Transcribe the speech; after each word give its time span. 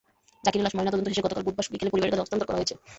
জাকিরের 0.45 0.65
লাশ 0.65 0.73
ময়নাতদন্ত 0.75 1.07
শেষে 1.11 1.25
গতকাল 1.25 1.43
বুধবার 1.45 1.71
বিকেলে 1.73 1.91
পরিবারের 1.91 2.11
কাছে 2.13 2.23
হস্তান্তর 2.23 2.47
করা 2.47 2.59
হয়েছে। 2.59 2.75